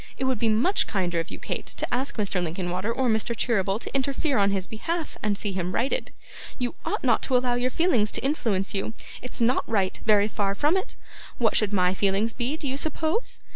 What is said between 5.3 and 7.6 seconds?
see him righted. You ought not to allow